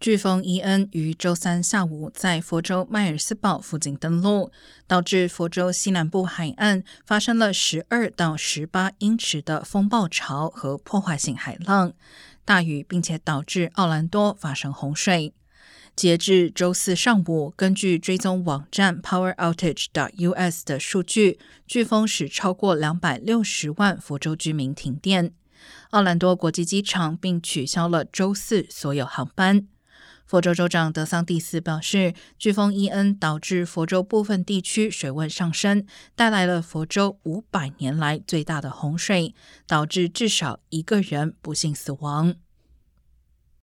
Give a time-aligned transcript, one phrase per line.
[0.00, 4.50] 飓风伊恩于周三下午在佛州迈尔斯堡附近登陆，
[4.86, 11.92] 导致佛州西南部海岸发生了十二到十八英尺的风暴潮和破坏性海浪、
[12.46, 15.34] 大雨，并且导致奥兰多发生洪水。
[15.94, 21.38] 截至周四上午，根据追踪网站 PowerOutage.US 的数据，
[21.68, 25.34] 飓风使超过两百六十万佛州居民停电。
[25.90, 29.66] 奥兰多国际机场并取消了周四所有航班。
[30.30, 35.84] 佛州州长德桑蒂斯表示，飓风伊恩导致佛州部分地区水位上升，
[36.14, 39.34] 带来了佛州五百年来最大的洪水，
[39.66, 42.36] 导致至少一个人不幸死亡。